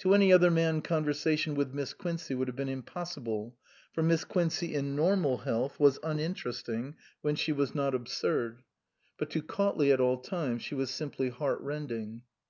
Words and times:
To 0.00 0.12
any 0.12 0.30
other 0.34 0.50
man 0.50 0.82
con 0.82 1.02
versation 1.02 1.54
with 1.54 1.72
Miss 1.72 1.94
Quincey 1.94 2.34
would 2.34 2.46
have 2.46 2.54
been 2.54 2.68
impossible; 2.68 3.56
for 3.94 4.02
Miss 4.02 4.22
Quincey 4.22 4.74
in 4.74 4.94
normal 4.94 5.38
health 5.38 5.80
was 5.80 5.98
uninteresting 6.02 6.94
when 7.22 7.36
she 7.36 7.52
was 7.52 7.74
not 7.74 7.94
absurd. 7.94 8.64
But 9.16 9.30
to 9.30 9.40
Cautley 9.40 9.90
at 9.90 9.98
all 9.98 10.18
times 10.18 10.60
she 10.60 10.74
was 10.74 10.90
simply 10.90 11.30
heart 11.30 11.62
rending. 11.62 12.20